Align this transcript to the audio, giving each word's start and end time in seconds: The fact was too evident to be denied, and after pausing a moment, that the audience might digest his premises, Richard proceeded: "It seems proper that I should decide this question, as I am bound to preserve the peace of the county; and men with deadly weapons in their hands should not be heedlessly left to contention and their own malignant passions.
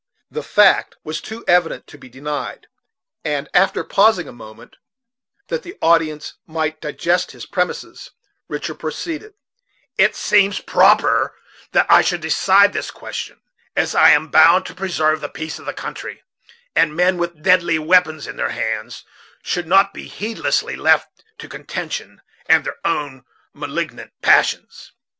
The 0.31 0.41
fact 0.41 0.95
was 1.03 1.21
too 1.21 1.45
evident 1.47 1.85
to 1.85 1.95
be 1.99 2.09
denied, 2.09 2.65
and 3.23 3.47
after 3.53 3.83
pausing 3.83 4.27
a 4.27 4.31
moment, 4.31 4.77
that 5.49 5.61
the 5.61 5.77
audience 5.79 6.33
might 6.47 6.81
digest 6.81 7.33
his 7.33 7.45
premises, 7.45 8.09
Richard 8.47 8.79
proceeded: 8.79 9.35
"It 9.99 10.15
seems 10.15 10.59
proper 10.59 11.35
that 11.73 11.85
I 11.87 12.01
should 12.01 12.21
decide 12.21 12.73
this 12.73 12.89
question, 12.89 13.41
as 13.75 13.93
I 13.93 14.09
am 14.09 14.29
bound 14.29 14.65
to 14.65 14.73
preserve 14.73 15.21
the 15.21 15.29
peace 15.29 15.59
of 15.59 15.67
the 15.67 15.71
county; 15.71 16.23
and 16.75 16.95
men 16.95 17.19
with 17.19 17.43
deadly 17.43 17.77
weapons 17.77 18.25
in 18.25 18.37
their 18.37 18.49
hands 18.49 19.05
should 19.43 19.67
not 19.67 19.93
be 19.93 20.07
heedlessly 20.07 20.75
left 20.75 21.23
to 21.37 21.47
contention 21.47 22.23
and 22.47 22.63
their 22.65 22.77
own 22.83 23.23
malignant 23.53 24.13
passions. 24.23 24.93